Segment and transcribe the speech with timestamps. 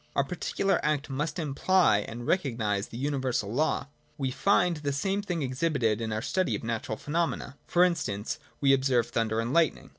[0.15, 3.85] Our particular act must imply and recognise the universal law.—
[4.17, 7.55] We find the same thing exhibited in our study of natural phenomena.
[7.67, 9.89] For instance, we observe thunder and lightning.